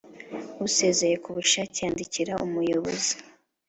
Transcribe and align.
Usezeye 0.67 1.15
ku 1.23 1.29
bushake 1.37 1.77
yandikira 1.83 2.33
Umuyobozi 2.45 3.13